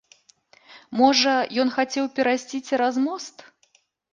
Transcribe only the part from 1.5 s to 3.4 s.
ён хацеў перайсці цераз мост?